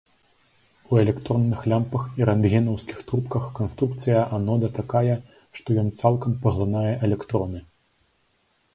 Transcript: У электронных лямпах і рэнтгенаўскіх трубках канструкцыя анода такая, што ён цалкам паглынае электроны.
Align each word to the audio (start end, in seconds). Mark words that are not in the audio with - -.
У 0.93 0.97
электронных 1.01 1.59
лямпах 1.73 2.07
і 2.21 2.27
рэнтгенаўскіх 2.29 3.03
трубках 3.11 3.45
канструкцыя 3.61 4.25
анода 4.39 4.73
такая, 4.81 5.15
што 5.59 5.81
ён 5.85 5.97
цалкам 6.03 6.31
паглынае 6.47 6.93
электроны. 7.11 7.59